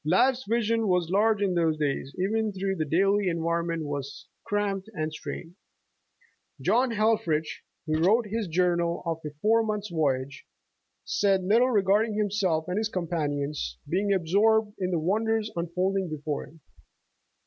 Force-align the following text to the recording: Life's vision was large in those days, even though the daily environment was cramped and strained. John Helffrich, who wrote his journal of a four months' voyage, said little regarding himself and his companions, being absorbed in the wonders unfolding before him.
Life's 0.03 0.45
vision 0.47 0.87
was 0.87 1.11
large 1.11 1.43
in 1.43 1.53
those 1.53 1.77
days, 1.77 2.15
even 2.17 2.51
though 2.55 2.73
the 2.75 2.87
daily 2.89 3.27
environment 3.29 3.83
was 3.85 4.27
cramped 4.43 4.89
and 4.95 5.13
strained. 5.13 5.53
John 6.59 6.89
Helffrich, 6.89 7.61
who 7.85 7.99
wrote 7.99 8.25
his 8.25 8.47
journal 8.47 9.03
of 9.05 9.19
a 9.23 9.29
four 9.43 9.61
months' 9.61 9.89
voyage, 9.91 10.47
said 11.05 11.43
little 11.43 11.69
regarding 11.69 12.15
himself 12.15 12.65
and 12.67 12.79
his 12.79 12.89
companions, 12.89 13.77
being 13.87 14.11
absorbed 14.11 14.73
in 14.79 14.89
the 14.89 14.97
wonders 14.97 15.51
unfolding 15.55 16.09
before 16.09 16.47
him. 16.47 16.61